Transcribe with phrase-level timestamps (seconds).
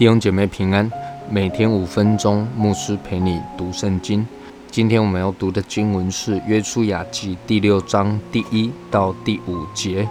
[0.00, 0.90] 弟兄姐妹平安，
[1.28, 4.26] 每天五分钟，牧师陪你读圣经。
[4.70, 10.08] 今天我们要读的经文是《约书亚记》第六章第一到第五节。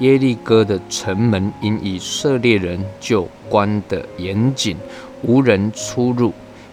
[0.00, 4.76] 耶利哥的城门因以色列人就关得严谨，
[5.22, 6.30] 无人出入。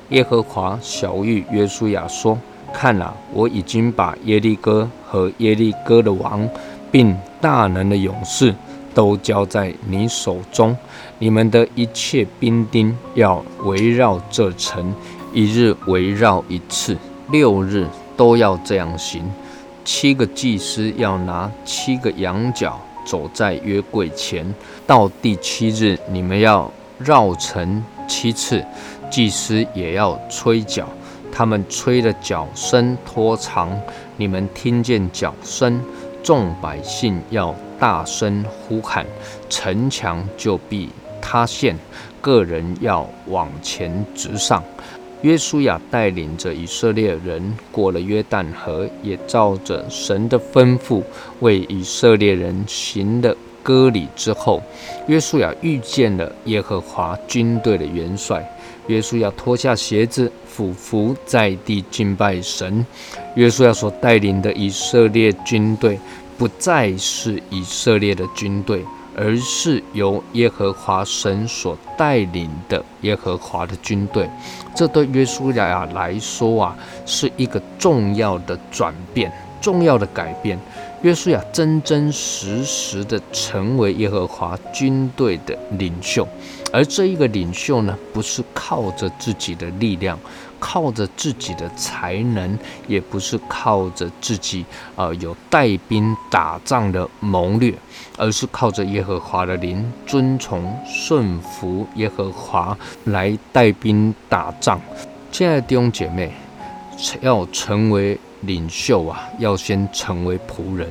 [0.09, 2.37] 耶和华小谕约书亚说
[2.75, 6.45] ：“看了，我已经把耶利哥和耶利哥的王，
[6.91, 8.53] 并大能的勇士。”
[8.93, 10.75] 都交在你手中，
[11.17, 14.93] 你们的一切兵丁要围绕这城，
[15.33, 16.97] 一日围绕一次，
[17.31, 19.23] 六日都要这样行。
[19.85, 24.53] 七个祭司要拿七个羊角，走在约柜前。
[24.85, 28.63] 到第七日，你们要绕城七次，
[29.09, 30.87] 祭司也要吹角，
[31.31, 33.79] 他们吹的角声拖长，
[34.17, 35.81] 你们听见角声，
[36.23, 37.55] 众百姓要。
[37.79, 39.05] 大声呼喊，
[39.49, 40.89] 城墙就必
[41.21, 41.73] 塌陷。
[42.19, 44.61] 个人要往前直上。
[45.21, 51.01] 约书亚带领着以色列人过了约旦河，也照着神的吩咐
[51.39, 54.61] 为以色列人行了割礼之后，
[55.07, 58.45] 约书亚遇见了耶和华军队的元帅。
[58.89, 62.83] 约书亚脱下鞋子，俯伏在地敬拜神。
[63.35, 65.97] 约书亚所带领的以色列军队。
[66.39, 68.81] 不再是以色列的军队，
[69.13, 74.25] 而是由耶和华神所带领的耶和华的军队。
[74.73, 79.29] 这对约书亚来说啊，是一个重要的转变，
[79.59, 80.57] 重要的改变。
[81.01, 86.25] 约书亚真真实实的成为耶和华军队的领袖，
[86.71, 90.17] 而这一个领袖呢，不是靠着自己的力量。
[90.61, 94.65] 靠着自己的才能，也不是靠着自己，
[94.97, 97.73] 呃，有带兵打仗的谋略，
[98.17, 104.81] 而是靠着耶和华的灵，遵从顺服耶和华来带兵打仗。
[105.31, 106.33] 亲爱的弟兄姐妹，
[107.21, 110.89] 要成为领袖啊，要先成为仆人；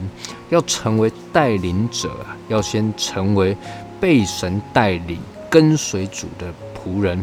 [0.48, 3.54] 要成为带领者啊，要先成为
[4.00, 7.22] 被神带领、跟随主的仆人。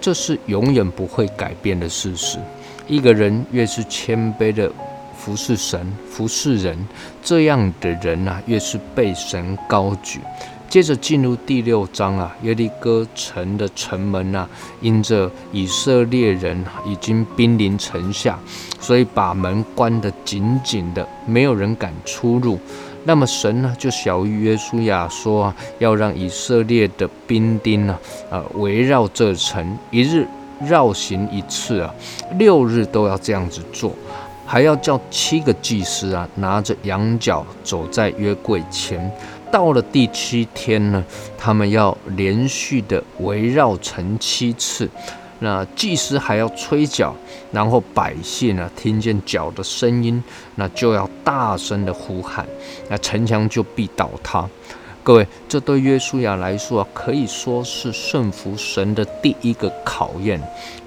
[0.00, 2.38] 这是永远不会改变的事实。
[2.86, 4.72] 一个人越是谦卑的
[5.14, 6.76] 服侍神、服侍人，
[7.22, 10.18] 这样的人啊，越是被神高举。
[10.70, 14.48] 接着进入第六章啊，耶利哥城的城门啊，
[14.80, 18.38] 因着以色列人已经兵临城下，
[18.80, 22.58] 所以把门关得紧紧的，没有人敢出入。
[23.04, 27.98] 那么神呢，就小谕约书亚说啊，要让以色列的兵丁呢，
[28.30, 30.26] 呃，围绕这城，一日
[30.60, 31.94] 绕行一次啊，
[32.38, 33.94] 六日都要这样子做，
[34.46, 39.10] 还要叫七个祭司啊，拿着羊角走在约柜前，
[39.50, 41.02] 到了第七天呢，
[41.38, 44.88] 他们要连续的围绕城七次。
[45.40, 47.14] 那祭司还要吹角，
[47.50, 50.22] 然后百姓呢听见角的声音，
[50.54, 52.46] 那就要大声的呼喊，
[52.88, 54.48] 那城墙就必倒塌。
[55.02, 60.38] 各位，这对约书亚来说啊，可以说是顺服神的第一个考验。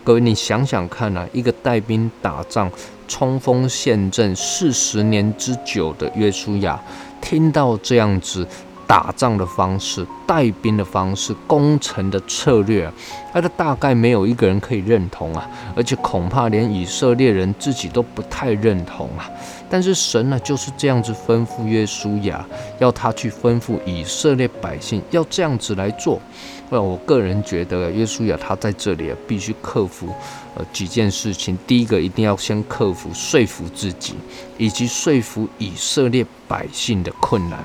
[0.04, 2.72] 各位，你想想看啊，一个带兵打仗、
[3.08, 6.80] 冲锋陷阵四十年之久的约书亚，
[7.20, 8.48] 听到这样子。
[8.88, 12.92] 打仗的方式、带兵的方式、攻城的策略，
[13.34, 19.30] 那他大概没有一个人可以认同啊，而且恐怕连以色列人自己都不太认同啊。
[19.70, 22.46] 但是神呢，就是这样子吩咐约书亚，
[22.80, 26.22] 要他去吩咐以色列百姓要这样子来做。
[26.70, 30.08] 那我个人觉得，约书亚他在这里啊必须克服
[30.56, 31.58] 呃几件事情。
[31.68, 34.16] 第一个，一定要先克服说服自己，
[34.58, 37.64] 以及说服以色列百姓的困难。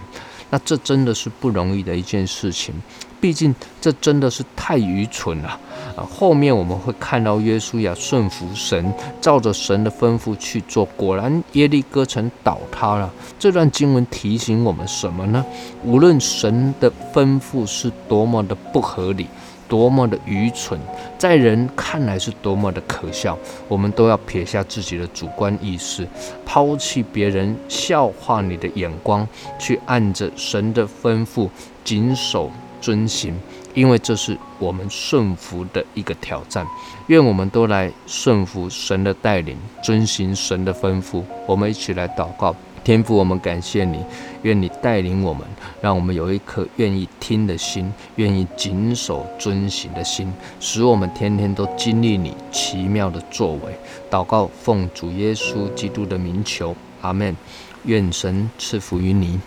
[0.50, 2.75] 那这真的是不容易的一件事情，
[3.20, 5.48] 毕竟这真的是太愚蠢了
[5.94, 6.06] 啊！
[6.10, 13.12] 后面我们会看到约书亚顺服神，照着神的吩咐去做，果然耶利哥城倒塌了。
[13.38, 15.44] 这段经文提醒我们什么呢？
[15.84, 19.26] 无论神的吩咐是多么的不合理。
[19.69, 20.79] 多么的愚蠢，
[21.19, 23.38] 在人看来是多么的可笑，
[23.69, 26.09] 我们都要撇下自己的主观意识，
[26.44, 29.29] 抛弃别人笑话你的眼光，
[29.59, 31.49] 去按着神的吩咐
[31.85, 32.50] 谨守
[32.81, 33.35] 遵行，
[33.75, 36.67] 因为这是我们顺服的一个挑战。
[37.09, 41.23] 愿我们都来顺服神的带领，遵行神的吩咐。
[41.47, 42.55] 我们一起来祷告。
[42.88, 44.02] 天赋，我们感谢你，
[44.40, 45.46] 愿你带领我们，
[45.82, 53.79] 让我们有一颗愿意听的心，愿意谨守遵行的心，使我们天天都经历你奇妙的作为。
[54.11, 57.37] 祷告，奉主耶稣基督的名求，阿门。
[57.85, 59.38] 愿神赐福于你。